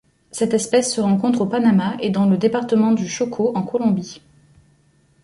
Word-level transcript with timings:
Cette 0.31 0.55
espèce 0.55 0.95
se 0.95 0.99
rencontre 0.99 1.41
au 1.41 1.45
Panama 1.45 1.95
et 1.99 2.09
dans 2.09 2.25
le 2.25 2.35
département 2.35 2.91
du 2.91 3.07
Chocó 3.07 3.53
en 3.55 3.61
Colombie. 3.61 4.19